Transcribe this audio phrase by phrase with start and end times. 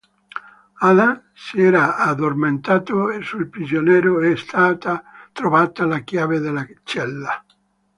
[0.87, 7.45] Adam si era addormentato e sul prigioniero è stata trovata la chiave della cella.